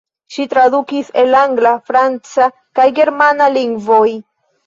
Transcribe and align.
Ŝi 0.35 0.43
tradukis 0.51 1.11
el 1.23 1.37
angla, 1.39 1.73
franca 1.91 2.47
kaj 2.79 2.87
germana 3.01 3.53
lingvoj. 3.59 4.09